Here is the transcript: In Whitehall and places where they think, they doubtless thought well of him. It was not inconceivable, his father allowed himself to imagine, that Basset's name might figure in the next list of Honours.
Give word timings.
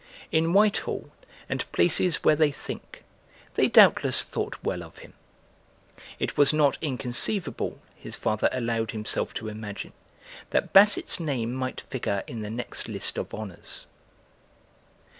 In 0.31 0.51
Whitehall 0.51 1.11
and 1.47 1.71
places 1.71 2.23
where 2.23 2.35
they 2.35 2.51
think, 2.51 3.03
they 3.53 3.67
doubtless 3.67 4.23
thought 4.23 4.55
well 4.63 4.81
of 4.81 4.97
him. 4.97 5.13
It 6.17 6.35
was 6.37 6.51
not 6.51 6.79
inconceivable, 6.81 7.79
his 7.95 8.15
father 8.15 8.49
allowed 8.51 8.89
himself 8.93 9.31
to 9.35 9.47
imagine, 9.47 9.93
that 10.49 10.73
Basset's 10.73 11.19
name 11.19 11.53
might 11.53 11.81
figure 11.81 12.23
in 12.25 12.41
the 12.41 12.49
next 12.49 12.87
list 12.87 13.15
of 13.19 13.31
Honours. 13.31 13.85